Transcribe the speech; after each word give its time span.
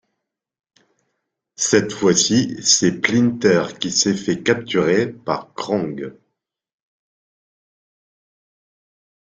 Cette 1.57 1.93
fois-ci, 1.93 2.57
c'est 2.63 2.97
Splinter 2.97 3.65
qui 3.79 3.91
s'est 3.91 4.15
fait 4.17 4.41
capturer 4.41 5.05
par 5.13 5.53
Krang. 5.53 5.95